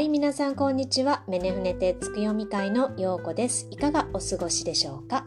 [0.00, 1.24] はい、皆さんこんにちは。
[1.28, 3.68] メネフネテつく読み会のようこです。
[3.70, 5.26] いかがお過ごしでしょうか？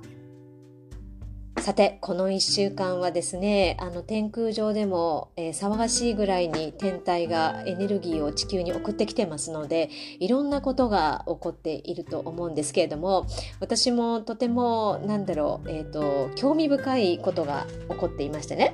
[1.60, 13.28] さて、この1週間はですね、あの天空上でも、えー、騒がしいぐらいに天体がエネルギーを地球に送ってきてますので、いろんなことが起こっていると思うんですけれども、
[13.60, 18.74] 私もとても、なんだろう、えっ、ー、と、興味深いことが起こっていましてね。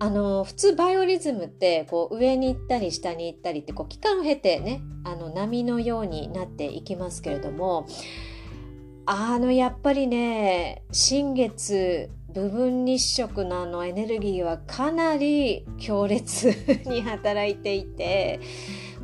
[0.00, 7.86] あの普通バイオリズムってこう上に行ったり下に行ったりってこう期間を経てねあの波のようになっていきますけれども
[9.06, 16.54] あのやっぱりね新月部分日食のあのエネルギーはかなり強烈
[16.86, 18.38] に働いていて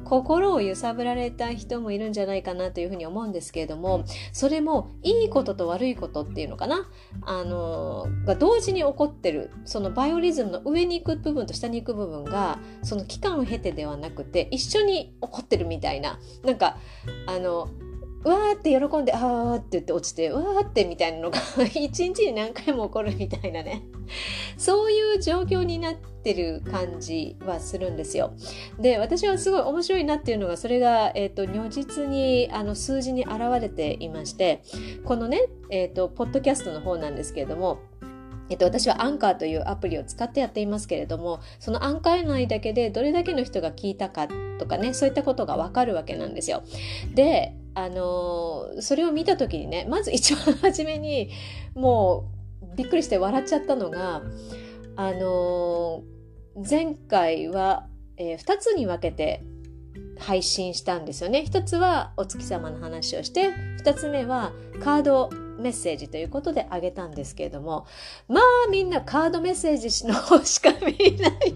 [0.04, 6.88] 心を揺さぶられた人もいるんじゃないかなというふうに思うんですけれどもそれもいいことと悪いことっていうのかな？
[7.22, 16.18] あのが同時に起こってるそのバイオリズムの上に行く部分と下に行く部分がその期間を経てではなくて一緒に起こってるみたいな。
[16.44, 16.77] なんか
[17.27, 17.68] あの
[18.24, 21.39] うわーって喜んであーって言って落ちてうわーってみたいなのが
[21.74, 23.83] 一日に何回も起こるみたいなね。
[24.56, 28.33] そういう状況になっててる感じはするんですよ。
[28.80, 34.62] で私はすごい面白いなっていうのがそれが、えーと、如実にあの数字に現れていまして
[35.05, 37.78] このね、えーと、ポッドキャストの方なんですけれども
[38.50, 46.62] えっと、私はアンカーというアプリを使ってやっていますけれどもそのアンカー内だけでどれだけの人が聞いたかとかねそういったことがわかるわけなんですよ。
[47.14, 51.30] であのそれを見た時にねまず一番初めに
[51.75, 52.30] も
[52.62, 54.22] うびっくりして笑っちゃったのが
[54.97, 56.02] あの
[56.56, 59.42] 前回は、えー、2つに分けて
[60.19, 61.44] 配信したんですよね。
[61.44, 63.50] 一つはお月様の話をして
[63.83, 67.86] 2つ目はカードメッセージということであげたんですけれども
[68.28, 71.55] まあみんなカードメッセージの方しか見ない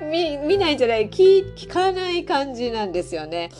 [0.10, 3.50] 見見ないんじゃない聞聞かない感じなんですよね。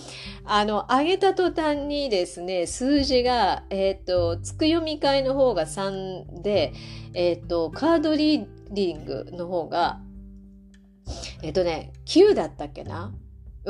[0.46, 6.74] あの、上げた途端にですね、数字が、えっ、ー、と、つく読み会の方が3で、
[7.14, 10.00] えっ、ー、と、カードリーーディングの方が、
[11.42, 13.12] えっ、とね、9だったっけな？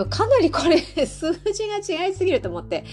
[0.09, 2.84] かなりこれ、 数字が違いすぎると思って、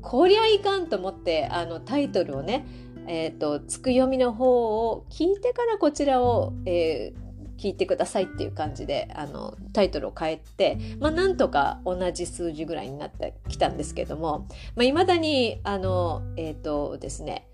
[0.00, 2.66] こりゃいかんと思って、あの、タイトルをね、
[3.06, 7.24] えっ、と、つく読みの方を聞いてからこちらを、えー、
[7.56, 14.46] 聞いてくださいっていう感じであのタイトルを変えて、まあ、なんとか同じ数字ぐらいになってきたんですけども
[14.82, 17.48] いまあ、未だにあのえっ、ー、とですね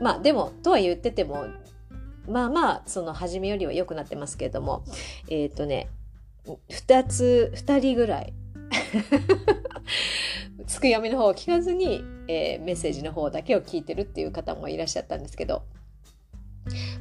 [0.00, 1.46] まあでもとは言ってても
[2.28, 4.84] まあまあその初めよりは良くなってますけれども。
[5.28, 5.88] えっ、ー、とね
[6.70, 8.32] 2つ2人ぐらい。
[10.66, 15.62] つく読みの方を聞かずに、えー、メッセージの方だけを聞いてるっていう方もいらっしゃったんですけど。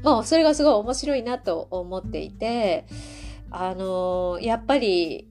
[0.03, 2.85] まあ、それがすごい面白いなと思っていて、
[3.50, 5.29] あのやっぱり、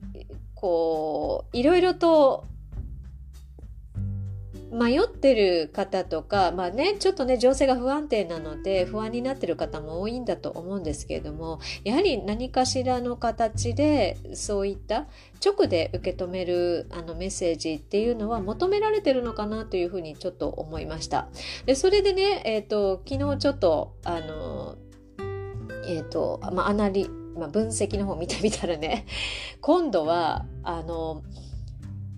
[0.55, 2.45] こう、いろいろと
[4.73, 15.05] 迷ってる方とか、まあね、ちょっとね、情勢が不安定なので、不安になってる方も多いんだと思うんですけれども、やはり何かしらの形で、そういった
[15.45, 21.27] 直で受け止めるあのメッセージっていうのは求められてるのかなというふうにちょっと思いました。
[21.67, 24.75] で、それでね、えっ、ー、と、昨日ちょっと、あの、
[25.87, 27.07] えっ、ー、と、まあ、アナリ、
[27.37, 29.05] まあ、分析の方見てみたらね、
[29.61, 31.23] 今度は、あの、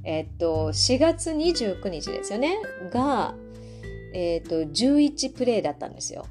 [0.05, 2.57] えっと、4月29日ですよね、
[2.91, 3.33] が、
[4.13, 6.25] えっと、11プレイだったんですよ。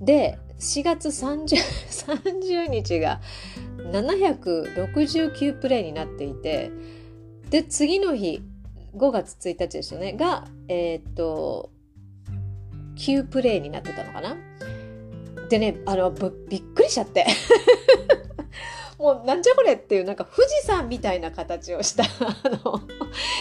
[0.00, 1.56] で、4月 30,
[2.24, 3.20] 30 日が
[3.92, 6.70] 769プレイになっていて、
[7.50, 8.40] で、次の日、
[8.96, 11.70] 5月1日ですよね、が、えっと、
[12.96, 14.36] 9プレイになってたのかな？
[15.50, 17.26] でね、あの、びっくりしちゃって。
[18.98, 22.80] もうなんじゃこれっていうなんか富士山みたいな形をした あの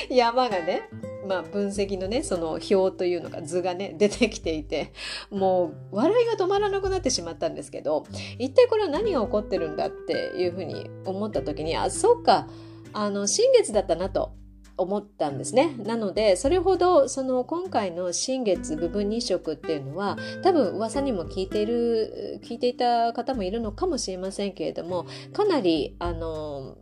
[0.09, 0.89] 山がね
[1.27, 4.91] まあ分析のねその表というのか図がね出てきていて
[5.29, 8.05] もう笑いが止まらなくなってしまったんですけど
[8.37, 12.47] 一体これは何が起こってるんだっていうふうに思った時にあそうか
[12.93, 14.33] あの新月だったなと。
[14.77, 15.75] 思ったんですね。
[15.77, 26.77] なのでそれほどその今回の新月部分日食っていうのは多分噂にも聞いている聞いていた方もいるのかもしれませんけれどもかなりあの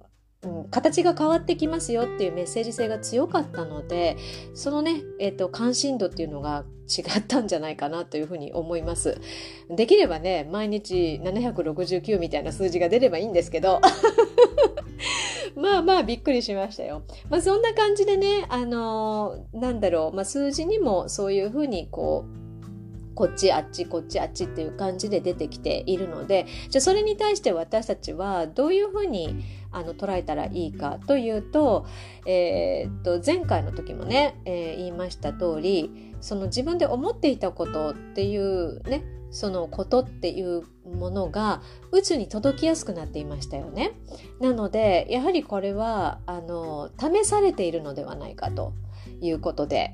[0.71, 4.17] 形が変わってきますよっていうメッセージ性が強かったので
[4.53, 9.21] そのね、えーと、関心度っていうのが違ったんじゃないかなというふうに思います。
[9.69, 13.79] できればね毎日769みたいな数字が出ればいいんですけど
[15.55, 17.03] まあまあびっくりしましたよ。
[17.29, 22.43] まあそんな感じでね、あのー、なんだろう、まあ数字にもそういうふうにこう、
[23.15, 31.85] こっちあっちこっちあっちっていう感じで出てきているのでじゃあそれに対して私たちはどういうふうにあの捉えたらいいかというと,、
[32.25, 39.03] えー、っと前回の時もね、えー、言いました通りその自分で思っていたことっていうね
[39.33, 43.93] そのことっていうものが宇宙に届きやすくなっていましたよね。
[44.39, 48.73] なのでやはりこれはあの試されているのではないかと
[49.21, 49.91] いうことで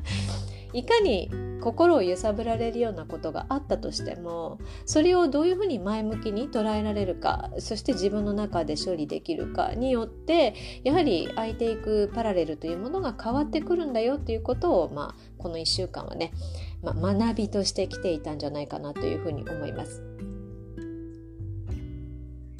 [0.74, 1.30] いかに
[1.60, 10.54] 心を揺さぶられるようなことがあったとしてもそれをどういうふうに前向きに捉えられるかそして自分の中で処理できるかによって
[10.84, 16.32] やはり空いていくパラレルというものが変わってくるんだよということを、まあ、この1週間はね、
[16.82, 20.02] まあ、学びとしてきていたんじゃないかなというふうに思います。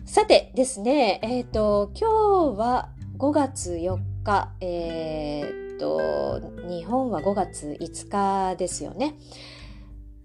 [0.04, 9.14] さてですね、えっ、ー、と、今日は5月4日、えーと、日本は5月5日ですよね。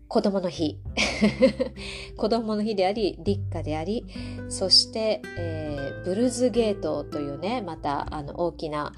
[0.07, 0.79] 子供の日。
[2.17, 4.05] 子供の日であり、立夏であり、
[4.49, 8.93] そして、えー、ブルーズゲートというね、またあの大きな、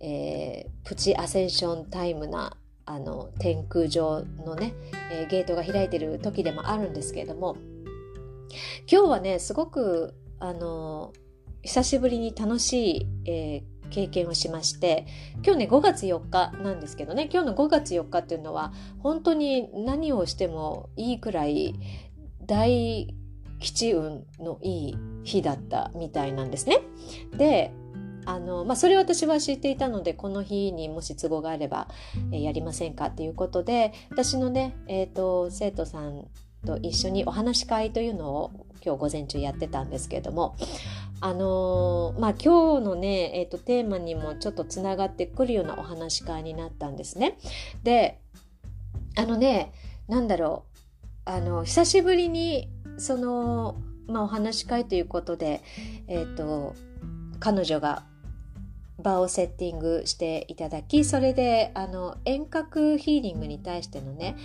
[0.00, 4.74] えー、プチアセンションタイムなあの天空上のね、
[5.10, 7.56] えー、ゲートが開いてる時でもあるんですけれども、
[8.90, 11.12] 今日はね、すごくあの
[11.62, 15.06] 久しぶりに楽しい、えー、経験をしまして
[15.42, 21.74] 今日ね5月4日なんですけどね今日の5月4日っていうのは本当に何をしてもいいくらい
[22.44, 23.14] 大
[23.60, 26.80] 吉運のいい日だったみたいなんですね。
[27.38, 27.72] で
[28.26, 31.88] あのまあ、それを私は知っていたのでこの日にもし都合があれば、
[32.32, 36.26] え、やりませんかっていうことで私のね、えーと生徒さん
[36.64, 38.50] と一緒にお話し会というのを
[38.84, 40.56] 今日午前中やってたんですけれども
[41.20, 47.38] あのー、まあ今日のね、えーと、テーマにもちょっとつながってくるようなお話し会になったんですね。
[47.82, 48.20] で
[49.16, 49.72] あのね
[50.08, 50.64] なんだろ
[51.26, 52.68] うあの久しぶりに
[52.98, 55.62] その、まあ、お話し会ということで、
[56.08, 56.74] えーと
[57.40, 58.04] 彼女が
[58.98, 64.36] 場をセッティングしていただきそれであの遠隔ヒーリングに対してのね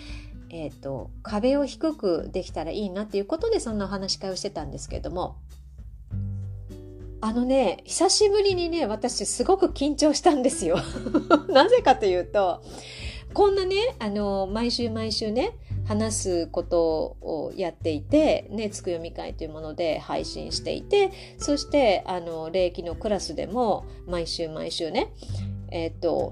[0.52, 5.38] えーと、壁を低くできたらいいなっていうことでそんなお話し会をしてたんですけれども
[7.22, 10.78] あのね久しぶりにね私すごく緊張したんですよ。
[11.50, 12.64] なぜかというと
[13.34, 15.52] こんなねあの毎週毎週ね
[15.90, 25.12] 話すことをやっていて、ね、つく読み会というもので配信していてそしてあの霊気のクラスでも毎週毎週ね
[25.72, 26.32] えっ、と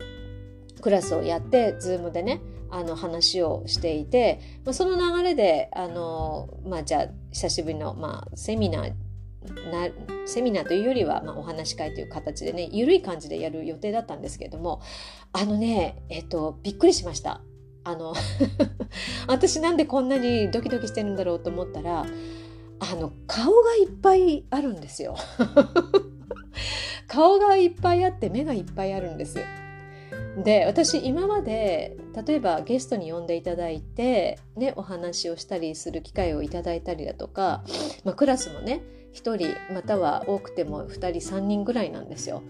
[0.80, 2.40] クラスをやってズームでね
[2.70, 8.94] あの話をしていて、まあ、その流れであの、まあ、じゃあ久しぶりの、まあ、セミナー
[9.72, 9.90] な
[10.28, 14.84] セミナーというよりは、まあ、お話し会という形でね緩い感じでやる予定だったんですけれども
[15.34, 17.42] あのねえっとびっくりしました。
[17.88, 18.14] あの
[19.28, 22.06] 私なんでこんなにドキドキしてるんだろうと思ったら
[22.80, 25.16] あの顔がいっぱいあるんですよ
[27.08, 29.40] 顔がいっぱいあって目がいっぱいあるんです
[30.44, 31.96] で私今まで
[32.28, 37.64] 例えばゲストに呼んでいただいて、ね、お話をしたりする機会をいただいたりだとか、
[38.04, 38.82] まあ、クラスもね
[39.14, 42.44] 1人または多くても2人3人ぐらいなんですよ。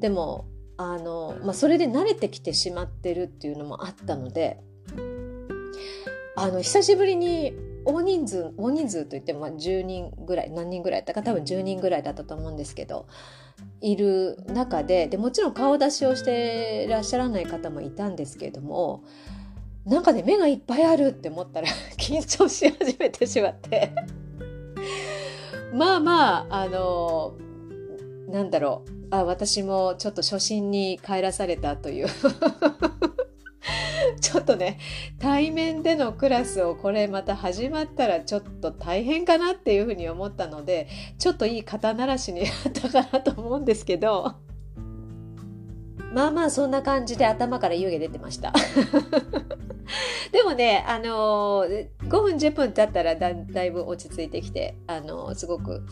[0.00, 0.46] でも
[0.78, 4.60] あの、まあ、それで慣れてきてしまってるっていうのもあったので
[6.40, 13.06] あの久しぶりに大人数大人数といってもまあ10人ぐらい何人ぐらいだったか多分10人ぐらいだったと思うんですけど
[13.80, 19.04] いる中ででもちろん顔出しをしてらっしゃらない方もいたんですけれども
[19.84, 23.92] なんかね目がいっぱいあるって思ったら 緊張し始めてしまって。
[25.72, 27.34] まあまああの
[28.28, 28.98] なんだろう。
[29.10, 32.08] あ私もちょっと初心に帰らされたという
[34.20, 34.78] ちょっとね
[35.18, 44.34] 対面でのクラスをこれまた始まったらちょっと大変かなっていうふうに思ったのでちょっといい肩慣らしになったかなと思うんですけど。
[46.14, 48.54] まあまあそんな感じで頭から湯気出てました。
[50.32, 55.82] でもねあのー、5分10分経ったらだだいぶ落ち着いてきてあのー、すごく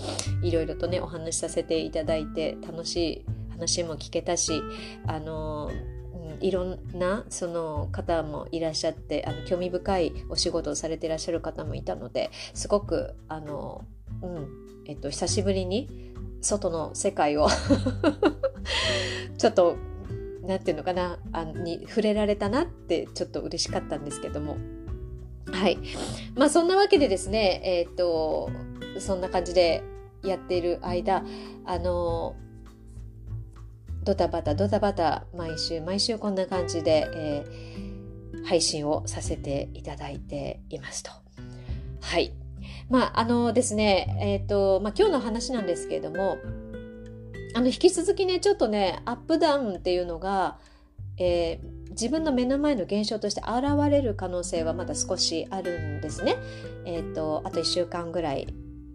[0.43, 4.63] いろいろとねお話しさせていただいて楽しい話も聞けたし
[5.07, 5.96] あのー
[6.41, 13.85] いろんなその方もいらっしゃってあの興味深いお仕事をされていらっしゃる方もいたのですごくあの、
[14.23, 14.49] うん
[14.87, 17.49] えっと、久しぶりに外の世界を
[19.39, 19.77] ちょっと
[20.43, 24.57] 何て言うのかなあに触れられたなってちょっと嬉しかったんですけども。
[25.53, 25.79] はい。
[26.35, 28.51] まあそんなわけでですねえっ、と
[28.99, 29.83] そんな感じで
[30.23, 31.25] やっている間
[31.65, 32.37] あの
[34.07, 41.11] ドタバタドタバタ毎週毎週こんな感じで、えー、配信をさせていただいていますと。
[42.01, 42.33] はい。
[42.89, 46.39] まあ、あのですね、えっ、ー、と、まあ、今日の話なんですけれども、
[47.57, 50.59] あの、引き続きね、ちょっとね、アップダウンっていうのが、
[51.19, 56.37] えー、自分の目の前の現象として現れる可能性はまだ少しあるんですね。
[56.85, 58.47] えっ、ー、と、あと1週間ぐらい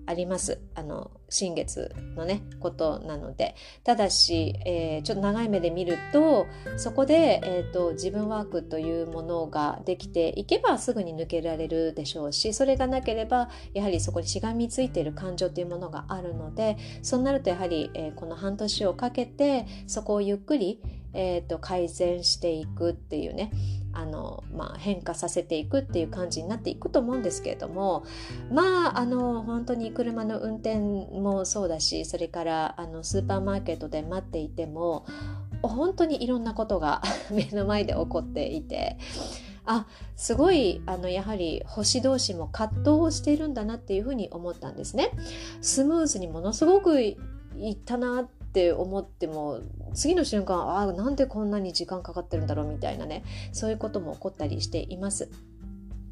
[0.05, 0.59] あります。
[0.75, 3.55] あの、新月のね、ことなので。
[3.83, 20.81] ただし、えー、ちょっと長い目で見ると、そこで、えーと、自分ワークというものができていけばすぐに抜けられるでしょうし、それがなければ、やはりそこにしがみついている感情というものがあるので、そうなるとやはり、えー、この半年をかけて、そこをゆっくり、
[21.13, 23.51] えーと改善していくっていうね、
[23.93, 28.05] あの、まあ、変化させていくっていう感じになっていくと思うんですけれども
[28.51, 35.05] まああの本当に車の運転もそうだしそれからあのスーパーマーケットで待っていても
[35.61, 38.97] 本当にいろんなことが 目の前で起こっていて。
[39.63, 45.11] あすごいあのやはり星同士も葛藤をしているんだなっていうふうに思ったんですね。
[45.61, 47.15] スムーズにものすごくい
[47.69, 49.61] ったなっって思っても
[49.93, 55.31] 次の瞬間あなんでこんなに時間かかってるんだろうみたいなねそういうことも起こったりしています。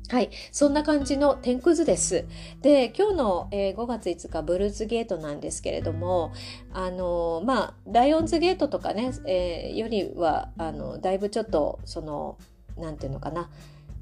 [0.08, 0.32] はい。
[0.52, 2.26] そんな感じの天空図です。
[2.64, 6.34] で、今日の、えー、5月5日、ブルーズゲートなんですけれども、
[6.74, 12.40] あのー、まあ、ライオンズゲートとかね、えー、よりは、あの、だいぶちょっと、その、
[12.76, 13.52] なんていうのかな、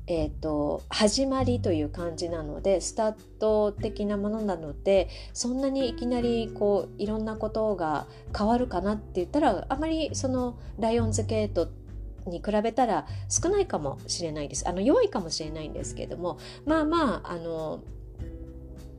[0.10, 11.70] えーと、始まりという感じなのでスタート的なものなのでそんなにいきなりこういろんなことが変わるかなって言ったらあまりそのライオンズゲート
[12.26, 14.68] に比べたら少ないかもしれないです。
[14.68, 17.82] あの弱いかもしれないんですけどもまあまああの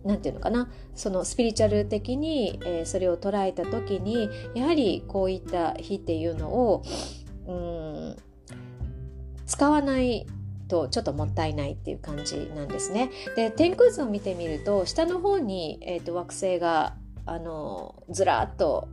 [0.05, 6.83] なんていうのかなそのスピリチュアル的に、えー、それを捉えた時にやはりこういった日っていうのを
[7.47, 8.17] うん
[9.47, 10.27] 使わない
[10.69, 13.11] とちょっともったいないっていう感じなんですね。
[13.37, 16.95] で天空図を見てみると下の方に、えーと、惑星が
[17.27, 18.89] あのずらっと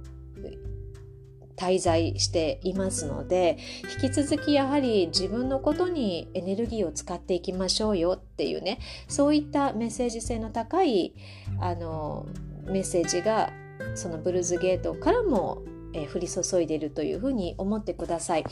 [1.55, 3.57] 滞在していますので
[4.01, 11.15] 引き続きやはり自分のことにエネルギーを使っていきましょうよっていうねそういったメッセージ性の高い
[11.59, 12.25] あの
[12.65, 13.51] メッセージが
[13.95, 15.63] そのブルーズゲートからも、
[15.93, 18.45] えー、降り注いでいるというふうに思ってください。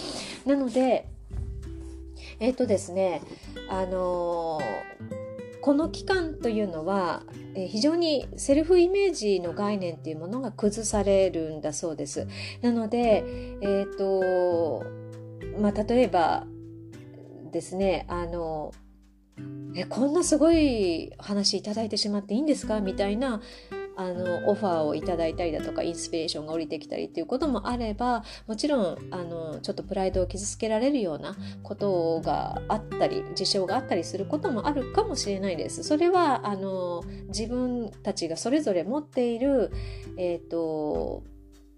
[0.46, 1.08] なので
[2.40, 3.22] えっ、ー、とですね
[3.70, 7.24] あのー、この期間というのは、
[7.56, 12.28] えー、非常にセルフイメージの概念っていうものが崩されるんだそうです。
[12.62, 13.24] なので、
[13.62, 14.84] えっ、と
[15.60, 16.46] まあ、例えば
[17.52, 18.72] ですねあの
[19.76, 22.80] えこんなすごい話いただいてしまっていいんですか？
[22.80, 23.42] みたいな
[23.96, 35.84] あのオファーをいただいたりだとかインスピレーションが降りてきたりっていうこともあればもちろんあのちょっとプライドを傷つけられるようなことがあったり事象があったりすることもあるかもしれないです。
[35.84, 39.72] それはあの自分たちがそれぞれ持っている、
[40.18, 41.24] えーと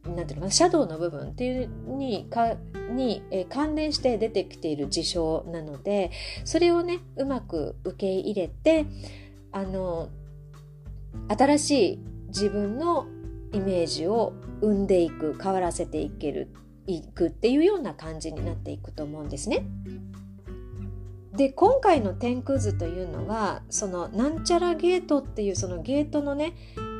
[0.05, 2.55] なんていうのかなシャドウの部分っていうにか
[2.91, 6.11] に、えー、関連して出てきている事象なので
[6.43, 8.85] それをねうまく受け入れて
[9.51, 10.09] あの
[11.27, 13.07] 新しい自分の
[13.53, 16.49] イメージを生んでいく変わらせていける
[16.87, 19.65] いくっていうような感じになっていくと思うんですね。
[21.33, 26.53] で今回の天空図というのはそのなんちゃらゲートっていうそのゲートのね、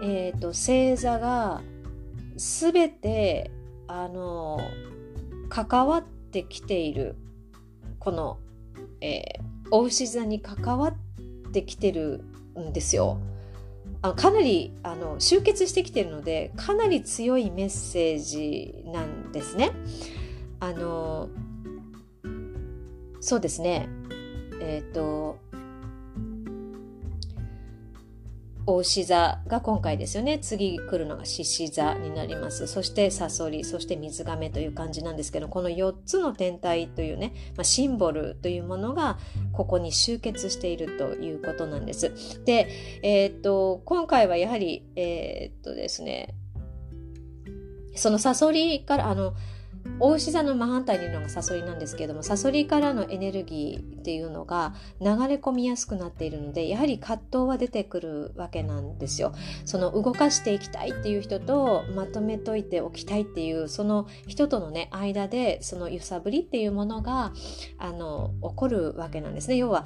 [0.04, 1.62] えーと、星座が
[2.36, 3.52] 全て
[3.88, 4.60] あの
[5.48, 7.16] 関わってきている
[8.00, 8.40] この、
[9.00, 12.26] えー、お牛座に関わってきてる
[12.60, 13.20] んですよ。
[14.06, 19.72] あかなりあの集結してきてるのでかなり強いメッセージなんですね。
[20.60, 21.30] あの
[23.20, 23.90] そうですね
[24.62, 25.40] えっ、ー、と
[28.68, 30.40] 大牛座が今回ですよね。
[30.40, 32.66] 次来るのが獅子座になります。
[32.66, 39.20] そしてサソリ、そして水亀という感じなんですけど、この4つの天体というね、まあ、シンボルというものが
[39.54, 42.12] ここに集結しているということなんです。
[42.44, 42.68] で、
[43.04, 46.34] えー、っと、今回はやはり、えー、っとですね、
[47.96, 49.36] そのサソリから、あの、
[50.00, 59.34] 大牛座の真反対にいるのがサソリなんですけれどもサソリからのエネルギーっていうのが流れ込みやすくなっているのでやはり葛藤は出てくるわけなんですよ。
[59.64, 67.32] その動かしていきたいっていう人とまとめといておきたいっていうその人とのね間でその揺さぶりっていうものが
[67.78, 69.56] あの起こるわけなんですね。
[69.56, 69.86] 要は、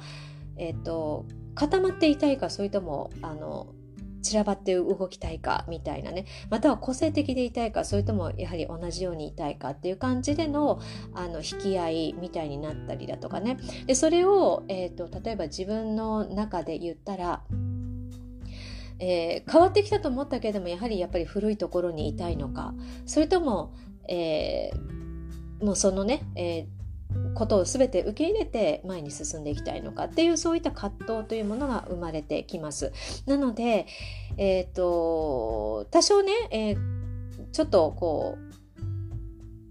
[0.56, 3.74] えーと、固まっていたいかそれともあの
[4.22, 6.26] 散らばって動きたいかみたいなね。
[6.50, 10.80] または個性的でいたいかそれともやはり同じようにいたいかっていう感じでの
[11.14, 13.58] あの引き合いみたいになったりだとかね。
[13.86, 17.42] でそれを、えーと、例えば自分の中で言ったら
[19.02, 22.74] えー、変わってきたと思ったけれどもやはりやっぱり古いところにいたいのか。
[23.06, 23.74] それとも、
[24.08, 26.79] えー、もうそのね、えー
[27.34, 32.92] ことを全て受け入れて前に進んでいきたいのかっていうそういった葛藤というものが生まれてきます。
[33.26, 33.86] なので、
[34.36, 36.76] えっ、ー、と多少ね、えー、
[37.52, 38.50] ちょっとこう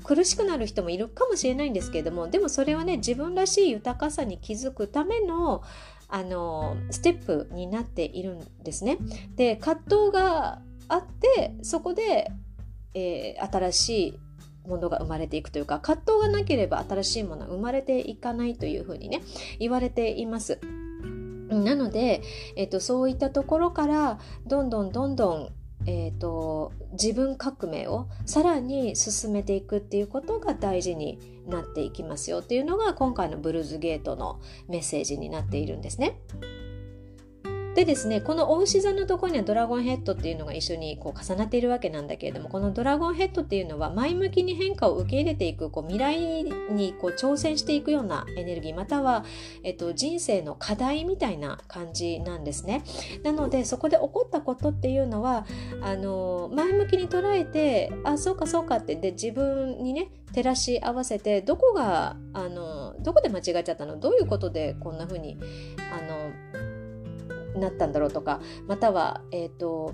[0.04, 5.62] 苦しくなる人もいるかもしれないんですけれどもでもそれはね自分らしい豊かさに気づくための
[6.12, 8.98] あのステップになっているんですね。
[9.36, 12.32] で葛藤があってそこで、
[12.96, 14.20] えー、新しい
[14.70, 19.22] ものが生まれていくというか葛藤がなければ新しいものは生まれていかないというふうにね
[19.60, 20.60] 言われています。
[21.50, 22.22] なので、
[22.56, 25.50] えっと、そういったところからどんどんどんどん
[25.86, 36.20] えーと、自分革命をさらに進めていくっていうことが大事になっていきますよっていうのが今回のブルーズゲートのメッセージになっているんですね。
[37.76, 49.24] でですねこのお牛座のところにはドラゴンヘッドっていうのが一緒にこう重なっているわけなんだけれどもこのドラゴンヘッドっていうのは前向きに変化を受け入れていくこう未来にこう挑戦していくようなエネルギーまたは、
[49.64, 52.84] えっと、人生の課題みたいな感じなんですね。
[53.24, 55.46] なのでそこで起こったことっていうのは
[55.82, 63.98] あの前向きに捉えてあそうかそうかってで自分にね照らし合わせてどこがあのどこで間違っちゃったの？
[64.00, 65.38] どういうことでこんな風に
[65.94, 66.59] あの
[67.60, 69.94] なったんだろうとかまたは、えーと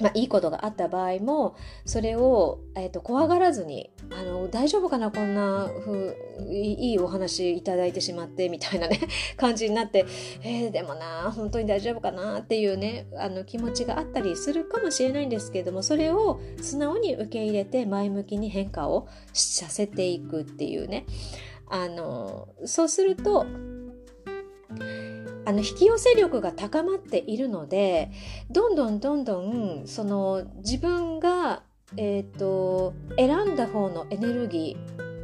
[0.00, 6.16] まあ、いいことがあった場合もそれを、えーと、怖がらずにあの大丈夫かなこんなふ
[6.48, 9.00] いいお話いただいてしまってみたいなね
[9.36, 10.06] 感じになって
[10.42, 21.06] えー、でもな本当に大丈夫かなっていうねあの気持ちがあったりするかもしれないんですけれどもそれを素直に受け入れて前向きに変化をさせていくっていうね。
[21.70, 23.44] あのそうすると
[25.48, 28.10] あの引き寄せ力が高まっているので
[28.50, 31.62] どんどんどんどんその自分が、
[31.96, 34.76] えーと、選んだ方のエネルギ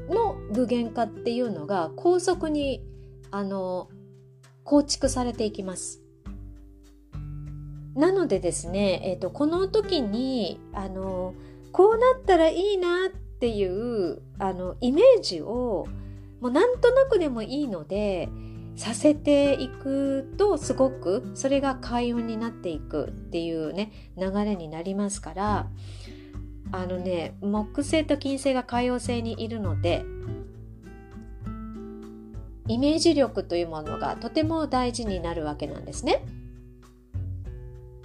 [0.09, 2.83] ーの具現化っていうのが高速に
[3.33, 3.91] あの
[4.65, 6.01] 構築されていきます。
[7.95, 11.35] なのでですね、えーと、この時にあの
[11.71, 15.87] こうなったらいいなっていうあのイメージを
[16.41, 18.31] もうなんとなくでもいいので
[18.77, 25.69] させていくとすごくそれが開運になっていくっていうね流れになりますから
[26.73, 30.05] あのね木星と金星が海洋星にいるので
[32.67, 36.25] イメージ力というものがとても大事になるわけなんですね。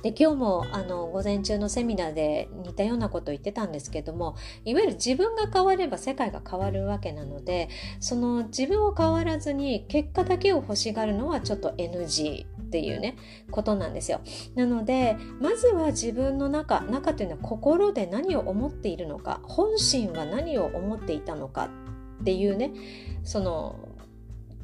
[0.01, 4.35] で今日もあの午前中のセミナーで似たようなこと言ってたんですけども
[4.65, 13.17] いわゆる自分が変われば世界が変わるわけなのでその自分を変わらずに結果だけを欲しがるのはちょっと NG っていうね
[13.51, 14.21] ことなんですよ。
[14.55, 21.69] なのでまずは自分の中中というのは心で何を思っているのか本心は何を思っていたのか
[22.21, 22.73] っていうね
[23.23, 23.88] その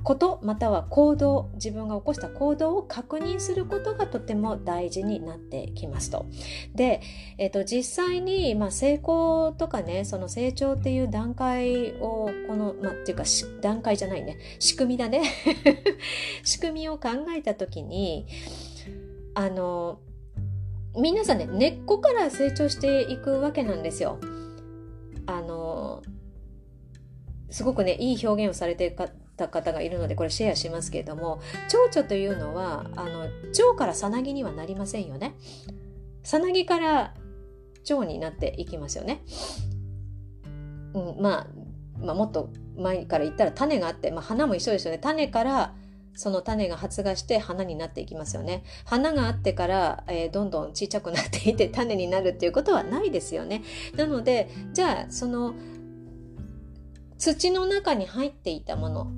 [0.05, 6.27] ことまたは行動自分が起こした行動を確認することがとても大事になってきますと。
[6.75, 7.01] で、
[7.39, 13.23] えーと、実際に、まあ、成功とかねその成長っていう段階をこの、まあ、っていうか
[13.61, 15.23] 段階じゃないね仕組みだね
[16.45, 18.27] 仕組みを考えた時に
[19.33, 19.99] あの
[20.95, 24.19] 皆さんね根っこから成長していくわけなんですよ。
[25.25, 26.03] あの
[27.49, 28.95] すごくねいい表現をされてる
[29.37, 35.35] かた方がいるのでこれシェアしますけれども蝶々というのはあの蝶からさなぎにはなりませんよね。
[36.23, 37.13] さなぎから
[37.83, 39.21] 蝶になっていきますよね。
[40.93, 41.47] うん、まあ、
[41.99, 44.99] まあ、もっと前から言ったら種があって、まあ、花も一緒ですよね。
[44.99, 45.75] 種から
[46.15, 48.63] その種が発芽して花になっていきますよね。
[48.85, 53.63] 花があってから、えー、どんどんちっちゃくなっていて種になるっていうことはないですよね。
[53.95, 55.53] なのでじゃあその
[57.17, 59.11] 土の中に入っていたもの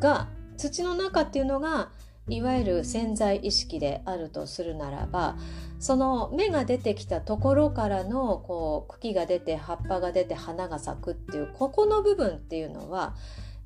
[0.00, 1.90] が土の中っていうのが
[2.28, 5.36] いわゆる潜在意識であるとするならば
[5.78, 13.14] その芽が出てきたところからのこう茎が出て葉っぱが出て花が咲くっていうここの部分っていうのは、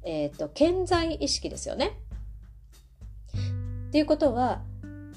[0.04, 1.98] えーと、潜在意識ですよね。
[3.88, 4.62] っていうことは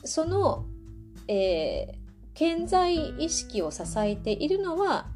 [0.03, 0.65] その、
[1.27, 5.07] えー、潜在意識を支えているのは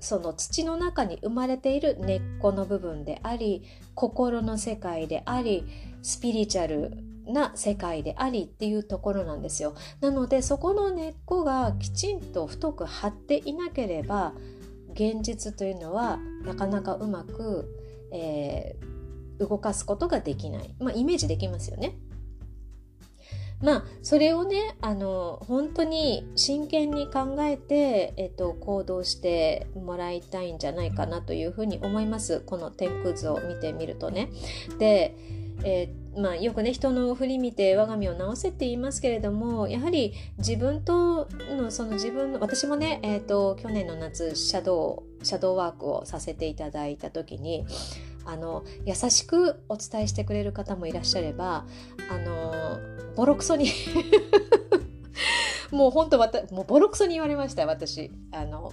[0.00, 3.62] その土の中に生まれている根っこの部分であり
[3.94, 5.66] 心の世界であり
[6.02, 9.74] スピリチュアルな世界でありっていうところなんですよ。
[10.00, 14.32] なのでそこの根っこがきちんと太く張っていなければ
[14.94, 17.68] 現実というのはなかなかうまく、
[18.12, 20.74] えー、動かすことができない。
[20.80, 21.96] まあイメージできますよね。
[23.62, 34.30] まあそれをねあの本当に真剣に考えて、えっと、行動してもらいたいんじゃないかなというふうに思いますこの天空図を見てみるとね。
[34.78, 35.14] で、
[35.62, 47.66] えー、まあ、よくね人の振り見て我が身を直せって言いますけれどもやはり自分とのその自分の私もね、えーと、去年の夏シャドウシャドウワークをさせていただいた時に
[48.24, 51.66] あの優しくお伝えしてくれる方もいらっしゃれば
[52.10, 52.78] あの
[53.16, 53.70] ボロクソに
[55.70, 56.18] もう本当
[56.54, 58.10] もうボロクソに言われました私。
[58.32, 58.72] あの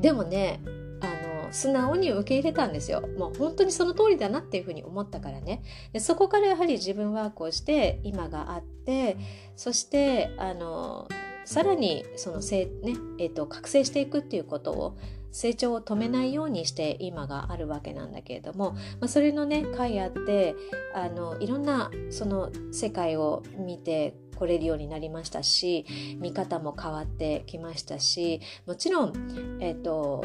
[0.00, 0.60] でもね
[1.00, 1.06] あ
[1.46, 3.02] の素直に受け入れたんですよ。
[3.18, 5.62] もう本当にその通りだなっていうふうに思ったからね。
[5.92, 9.16] でそこからやはり自分ワークをして今があって
[9.56, 11.08] そしてあの
[11.44, 14.96] さらにそのせ、ねえーと覚醒していくっていうことを
[15.34, 20.54] 成長を止めないようにして今があるわけなんだけれども、まあ、それのね回あって
[20.94, 25.84] あのいろんなその世界を見て来れるようになりましたし
[26.20, 30.24] 見方も変わってきましたしもちろんえっ、ー、と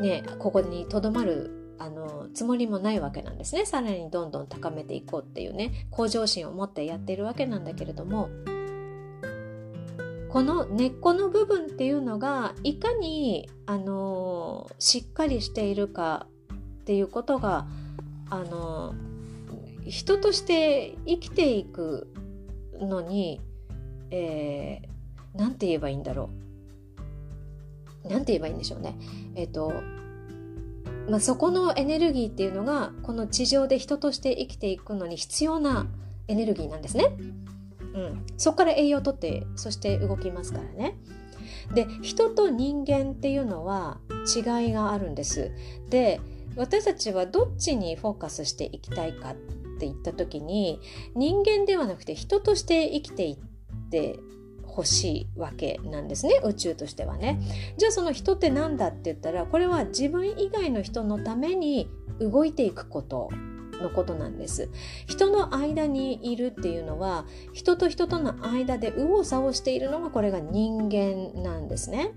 [0.00, 3.64] ねここにとどまるあのつもりもないわけなんですね。
[3.64, 8.28] さらにどんどん高めていこうっていうね向上心を持ってやっているわけなんだけれども
[10.28, 17.66] この根っこの部分っていうのがいかにあのしっかりしているかっていうことが
[18.30, 18.94] あの
[19.86, 22.12] 人として生きていく
[22.78, 23.40] のに
[24.10, 26.30] 何、えー、て言えばいいんだろ
[28.04, 28.96] う何て言えばいいんでしょうね。
[29.34, 29.72] えっ、ー、と
[31.10, 35.86] まあ、そこのエネルギーっていうのがこの地上で人として生きていくのに必要な
[36.26, 37.16] エネルギーなんですね。
[37.94, 40.98] うん、そこから栄養をとってそして動きますからね。
[41.74, 43.98] で人と人間っていうのは
[44.34, 45.50] 違いがあるんです。
[45.88, 46.20] で
[46.56, 49.34] 私たちはどっちにフォーカスしていきたいかっ
[49.78, 50.80] て言った時に
[51.14, 54.18] 人間ではなくて人として生きていって
[54.64, 57.40] ほしいわけなんですね宇宙としてはね。
[57.76, 61.88] じゃあその人って何だって言ったらこれは自分以外の人のために
[62.20, 63.30] 動いていくこと
[63.80, 64.70] のことなんです。
[65.06, 72.12] 人の間にいるっていうのは人と人との間で右往左往しているのがこれが人間なんですね。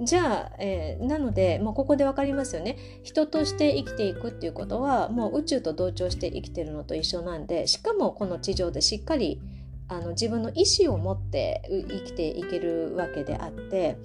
[0.00, 2.76] じゃあ、えー、なのでもうここで分かりますよね。
[3.02, 9.40] 人として生きていくっていうことはもう宇宙と同調して生きてるのと一緒なんでしかもこの地上でしっかり
[9.88, 13.98] あの自分の意思を持って生きていけるわけであって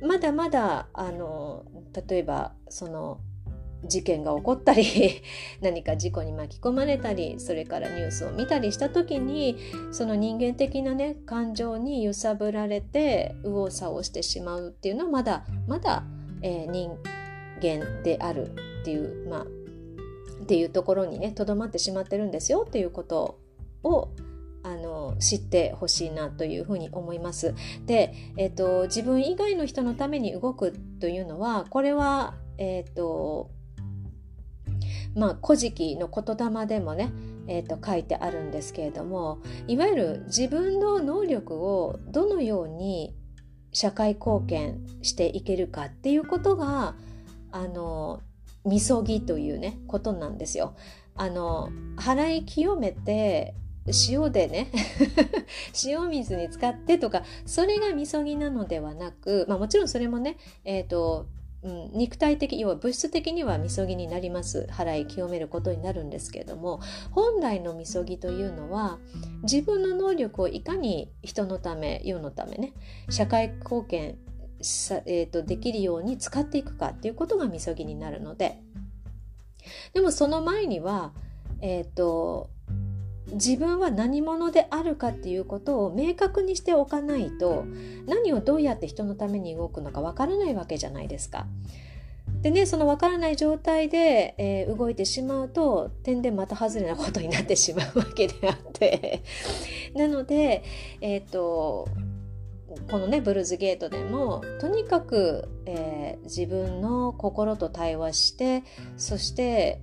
[0.00, 1.64] まだまだあの
[2.08, 3.20] 例えばその
[3.86, 4.84] 事件が起こったり
[5.60, 9.56] 何か事故に巻き込まれたりそれからニュースを見たりした時に
[9.92, 16.04] その人間的なね感情に揺さぶられて右往左往してしまうっていうのはまだまだ、
[16.42, 16.90] えー、人
[17.62, 18.48] 間である
[18.82, 19.46] っていうまあ
[20.42, 23.38] っていうところにねとどまってしまってるんですよっていうこと
[23.82, 24.10] を
[24.62, 27.54] あの知ってほしいなというふうに思います。
[27.86, 33.50] で、えーと、自分以外の人のために動くというのはこれは、えーと
[35.16, 37.10] まあ、古事記の言霊でもね、
[37.48, 43.16] えー、と書いてあるんですけれどもいわゆる自分の能力をどのように
[43.72, 46.94] 社会貢献していけるかっていうことが
[47.50, 48.20] あの
[48.64, 50.74] みそぎというねことなんですよ。
[51.14, 53.54] あの払い清めて
[54.08, 54.70] 塩でね
[55.84, 61.26] 塩水に使ってとかそれがみそぎなのではなく、まあ、もちろんそれもね、えーと
[61.62, 64.68] うん、肉体的要は物質的にはみそぎになります。
[64.70, 68.98] 払い清めることになるんですけれども本来のみそぎというのは
[69.42, 72.72] 自分の能力をいかに人のため世のためね
[73.10, 74.18] 社会貢献
[74.60, 78.60] さ、えーと、できるように使っていくかっていうことがみそぎになるので。
[79.94, 81.12] でもその前には
[81.60, 82.50] えっ、ー、と
[83.32, 87.64] 自分は何者であるかっていうことを明確にしておかないと
[88.06, 91.46] 何をどうやって人のために動くのかわからないわけじゃないですか。
[92.42, 99.22] でねそのわからない状態で、えー、動いてしまうと点でまた外れなことになってしまうわけであって
[99.94, 100.62] なので
[101.00, 101.88] えっ、ー、と
[102.90, 108.62] このねブルーズゲートでもとにかく、えー、自分の心と対話して
[108.96, 109.80] そして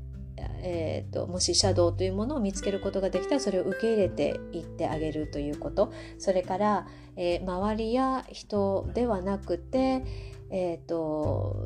[0.61, 10.05] えーと、もしシャドウというものを見つけることができたらそれを受け入れていってあげるということそれから、えー、周りや人ではなくて、
[10.49, 11.57] えーと、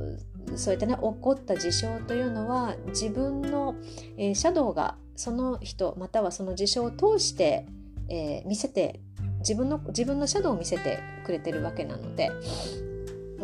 [0.56, 3.76] そういったね起こった事象というのは自分の、
[4.18, 7.66] えー、シャドウがその人またはその事象を通して、
[8.10, 9.02] えー、見せて
[9.40, 12.32] 自分の自分のシャドウを見せてくれてるわけなので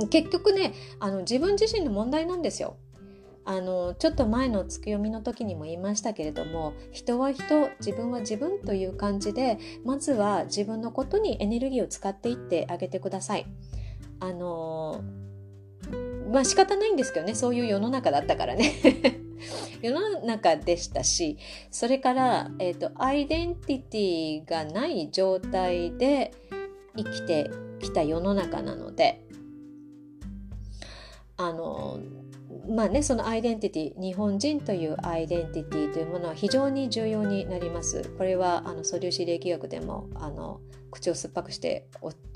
[0.10, 2.78] 結局ねあの自分自身の問題なんですよ。
[3.46, 13.46] あのちょっと前の月読みの時にも言いましたけれども人は人自分は自分という感じでまずは自分のことにエネルギーを使っていってあげてください。
[14.20, 15.04] あの
[16.32, 18.72] まあ仕方ないんですけどねそういう世の中だったからね
[19.82, 21.38] 世の中でしたし
[21.70, 26.32] それから、えーと、アイデンティティがない状態で
[26.96, 27.52] 生きて
[27.82, 29.26] きた世の中なので
[31.36, 32.00] あの
[32.68, 38.10] まあねそのアイデンティティ日本人というアイデンティティというものは非常に重要になります。
[38.18, 40.62] これはあの素粒子霊気学でもあの
[40.92, 41.88] 口を酸っぱくして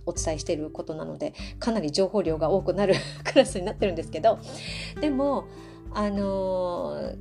[0.06, 4.40] お伝えしていることなのでかなり情報量が多くなる クラスになってるんですけど
[5.00, 5.46] でも
[5.94, 7.14] あの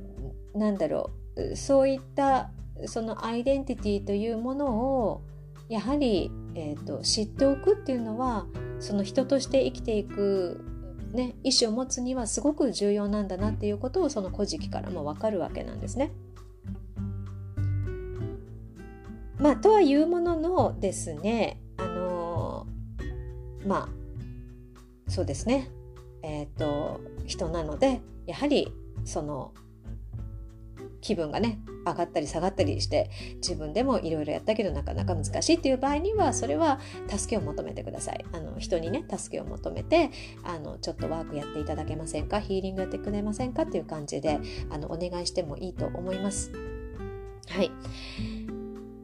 [0.55, 2.51] なんだろうそういった
[2.85, 4.67] そのアイデンティティというもの
[5.05, 5.21] を
[5.69, 8.45] やはり、えーと、知っておくっていうのは
[8.79, 10.63] その人として生きていく、
[11.11, 16.11] ね、意思を持つにはすごく重要なんだなっていうことをその古事記からも分かるわけなんですね。
[19.39, 22.65] まあ、とはいうもののですねあの
[23.65, 23.87] ま
[25.07, 25.69] あそうですね
[26.23, 28.73] えっ、ー、と人なのでやはり
[29.05, 29.53] その
[31.01, 31.59] 気分がね
[31.91, 38.25] 上がったり下がったりして自分でもいろいろやったけどなかなか難しいっていう場合にはそれは助けを求めてください。
[38.31, 40.11] あの人にね助けを求めて
[40.43, 42.39] あのちょっとワークやっていただけませんか？
[42.39, 43.63] ヒーリングやってくれませんか？
[43.63, 46.51] っていう感じであのお願いしてもいいと思います。
[47.49, 47.71] はい。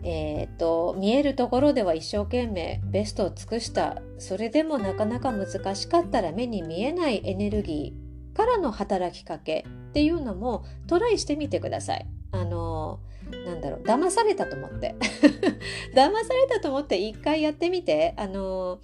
[0.05, 4.01] えーと、見えるところでは一生懸命ベストを尽くした。
[4.17, 12.05] それでもなかなか難しかったら目に見えないエネルギーからの働きかけっていうのもトライしてみてください。
[12.33, 12.99] あの
[13.45, 14.95] なんだろう騙されたと思って
[15.95, 18.79] 騙されたと思って一回やってみてあの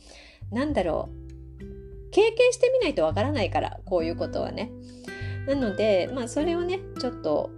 [0.52, 4.72] なんだろう経験してみないとわからないからこういうことはね。
[5.48, 7.50] なのでまあそれをねちょっと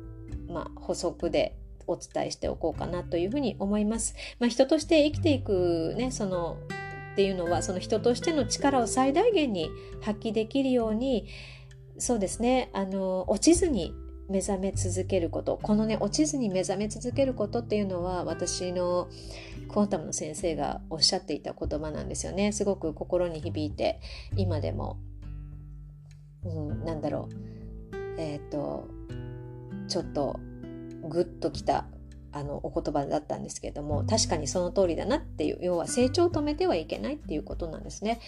[0.48, 1.56] まあ補足で
[1.88, 4.16] お伝えしておこうかなというふうに思います。
[4.40, 6.58] まあ、人として生きていくねその
[7.14, 9.70] っていうのはその人としての力を最大限に
[10.02, 11.28] 発揮できるように
[11.98, 13.94] そうですねあの落ちずに
[14.32, 15.60] 目覚め続けること。
[15.62, 19.10] このね落ちずに目覚め続けることっていうのは私の
[19.70, 22.52] クォンタムの先生がおっしゃっていた言葉なんですよね。
[22.52, 24.00] すごく心に響いて
[24.36, 24.98] 今でも、
[26.44, 28.02] うん、なんだろう。
[28.18, 28.88] えっ、ー、と
[29.88, 30.40] ちょっと
[31.08, 31.86] グッときた
[32.34, 38.20] あのお言葉だったんですけれども確かにその通りだなっていう要は成長を止めてはいけないっていうことなんですね。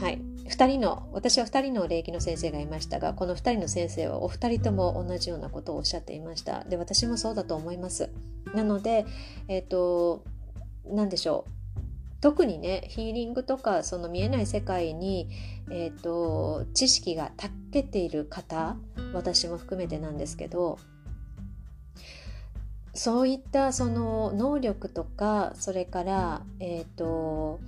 [0.00, 0.20] はい。
[0.46, 6.64] 2人の私は2人の霊気の先生がいましたがこの2人の先生はお二人とも同じようなことをおっしゃっていました。
[6.64, 8.10] で私もそうだと思います。
[8.54, 9.04] なので
[9.48, 10.24] えっ、ー、と
[10.86, 11.50] 何でしょう。
[12.20, 15.28] 特にねヒーリングとかその見えない世界に、
[15.70, 18.76] えーと知識がたけている方
[19.12, 20.78] 私も含めてなんですけど
[22.96, 27.60] そういったその能力とかそれから、えーと、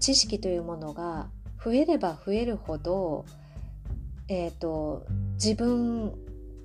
[0.00, 1.28] 知識というものが
[1.64, 3.24] 増えれば増えるほど、
[4.28, 6.14] えーと、自分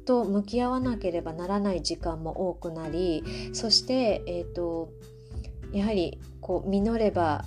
[0.06, 4.90] と向き合わなければならない時間も多くなりそして、えーと、
[5.72, 7.46] やはりこう実れば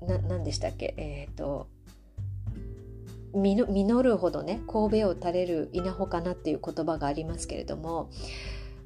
[0.00, 1.66] 何でしたっけえっ、ー、と
[3.34, 8.08] 実るほどね神戸を垂れる稲穂かなっていう言葉がありますけれども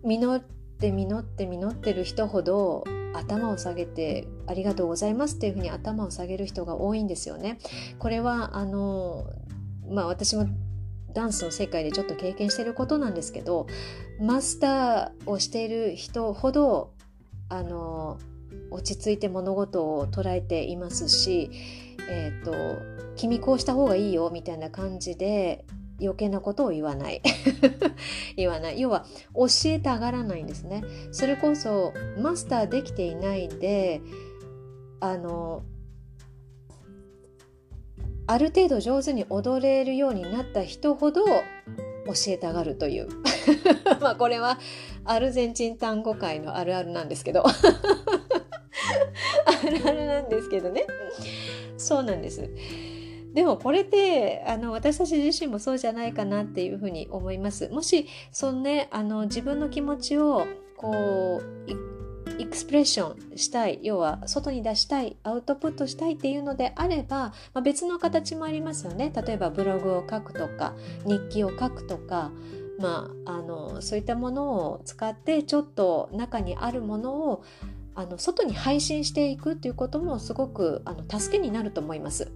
[0.03, 0.43] 実っ
[0.81, 7.59] って実って実ってる人ほど頭を下げてありがとうございますっていうふうに頭を下げる人が多いんですよね。
[7.99, 9.27] これはあの
[9.91, 10.49] まあ私も
[11.13, 13.67] ダンスの世界でちょっと経験してることなんですけど
[14.21, 16.95] マスターをしている人ほど
[17.51, 18.19] あの
[18.71, 21.51] 落ち着いて物事を捉えていますし、
[22.09, 22.55] えーと
[23.17, 25.67] 「君こうした方がいいよ」みたいな感じで
[26.01, 27.23] 余計なことを言わない。
[28.37, 28.81] 言わない。
[28.81, 30.83] 要は教えたがらないんですね。
[31.13, 34.01] それこそマスターできていないで
[35.01, 35.63] あの
[38.27, 41.33] ある程度上手に踊れるようになった人ほど教
[42.29, 43.09] えたがるという。
[44.01, 44.59] まあこれは
[45.05, 47.45] アルゼンチン単語界のあるあるなんですけど。
[47.51, 47.53] あ
[49.69, 50.87] るあるなんですけどね。
[51.77, 52.49] そうなんです。
[53.35, 57.69] でもこれってあの私たち自身もそうじゃないかなっていうふうに思います。
[57.69, 61.91] もしそのねあの自分の気持ちをこう
[62.41, 72.31] エクスプレッションしたい要は外に出したいアウトプットしたいっていうのであれば、まあ、別の形もありますよね例えばブログを書くとか日記を書くとか
[72.79, 77.45] まあ、あのそういったものを使ってちょっと中にあるものを
[77.95, 82.33] あの外に配信していくっていうこともすごくあの助けになると思います。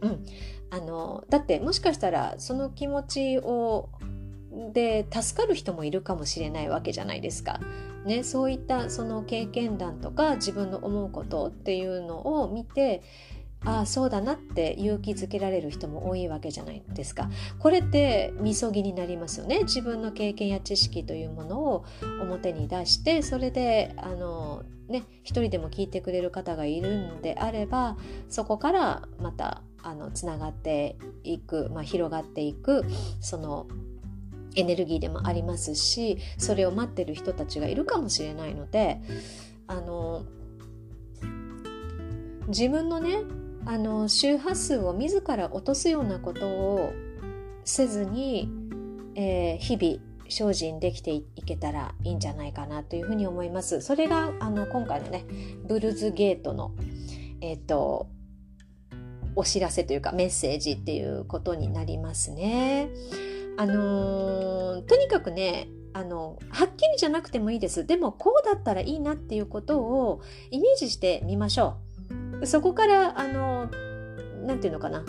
[0.00, 0.24] うん、
[0.70, 3.90] あのだってもしかしたらその気持ちを
[4.72, 7.60] で助かる人もいるかもしれないわけじゃないですか。
[8.04, 13.02] ね、そういったその経験談とか自分の思うことっていうのを見て
[13.64, 17.28] ああそうだなって勇気づけられる人も多いわけじゃないですか。
[17.58, 19.60] これってみそぎになりますよね。
[19.64, 21.84] 自分の経験や知識というものを
[22.22, 27.98] 表に出してそれであのね一人でも聞いてくれる方がいるんであれば
[28.30, 32.84] そこからまたあのつながっていく、まあ、広がっていく
[33.20, 33.66] その
[34.56, 39.00] エネルギーでもありますしそれを待ってる人たちがいるかもしれないので
[39.66, 40.24] あの
[42.48, 43.22] 自分のね
[43.66, 46.92] あの周波数を自ら落とすようなことを
[47.64, 48.48] せずに、
[49.14, 53.80] えー、日々精進できていけたらいいんじゃないかなというふうに思います。
[53.80, 55.24] それがあの今回のね
[55.66, 56.72] ブルーズゲートの
[57.40, 58.08] えっ、ー、と
[59.36, 62.88] お知らせというかメッセージっていうことになりますね。
[63.56, 67.86] あのー、とにかくねあのはっきりじゃなくてもいいです。
[67.86, 71.76] でもこうだったらいいなっていうことをイメージしてみましょ
[72.40, 72.46] う。
[72.46, 73.68] そこからあの
[74.46, 75.04] 何て言うのかな。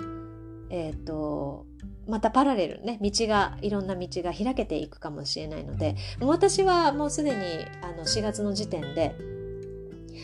[0.69, 1.65] えっ、ー、と
[2.07, 7.37] またパラレルね道がいろんな道が開けていくかもしれないので私はもうすでに
[7.81, 9.15] あの4月の時点で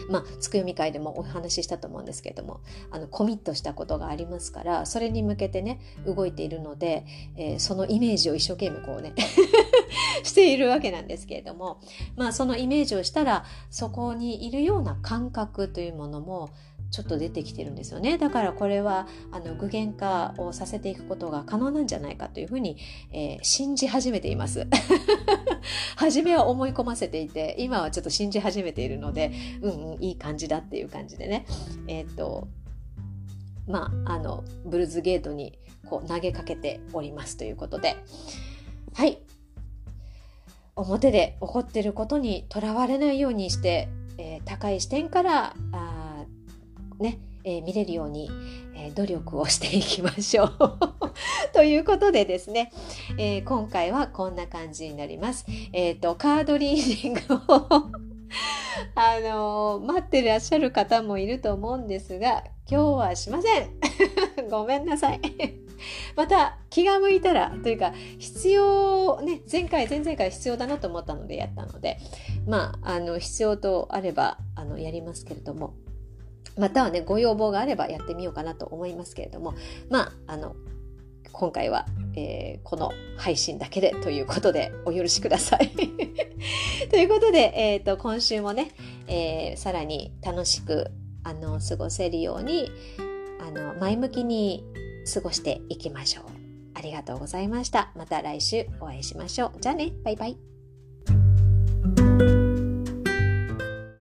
[0.10, 7.06] まあ、つくよみ会でもお話ししたと思うんですけれどもあのコミットしたことがありますからそれに向けてね動いているので、
[7.36, 9.14] えー、そのイメージを一生懸命こうね
[10.24, 11.80] しているわけなんですけれども、
[12.16, 16.50] まあ、そのイメージをしたらそこにいるような感覚というものも
[16.90, 18.18] ちょっと出てきてるんですよね。
[18.18, 22.78] だからこれはあの具現化をさせていくことが可能なんじゃないかというふうに、
[23.12, 24.68] えー、信じ始めています。
[25.98, 31.46] 初めは思い込ませていて今はちょっと信じ始めているのでうんうんいい感じだっていう感じでね。
[31.88, 32.48] えっ、と
[33.68, 35.58] まああのブルーズゲートに
[35.90, 37.96] こう投げかけておりますということで。
[38.94, 39.20] はい。
[40.78, 45.97] 表で起こってることにとらわれないようにして、えー、高い視点からあ
[47.00, 48.30] ね、えー、見れるように、
[48.76, 50.52] えー、努力をしていきましょう。
[51.54, 52.72] ということでですね、
[53.18, 55.46] えー、今回はこんな感じになります。
[55.74, 57.90] えっ、と、カードリーディングを
[58.96, 63.70] あの待ってらっしゃる方もいると思うんですが、今日はしません。
[64.50, 65.22] ごめんなさい。
[66.16, 72.00] また気が向いたらというか必要ね前回前々回必要だなと思ったのでやったので
[72.48, 75.76] まああの必要とあればあのやりますけれども
[76.58, 79.54] またはね、ご要望があればやってみようかなと思いますけれども、
[79.90, 80.56] まあ、あの、
[81.32, 85.70] 今回は、えー、この配信だけでということでお許しください。
[86.90, 88.72] ということで、えーと、今週もね、
[89.08, 90.90] えー、さらに楽しく
[91.24, 92.72] あの過ごせるように
[93.40, 94.64] あの前向きに
[95.14, 96.26] 過ごしていきましょう。
[96.74, 97.92] ありがとうございました。
[97.96, 99.52] また来週お会いしましょう。
[99.62, 100.57] じゃあね、バイバイ。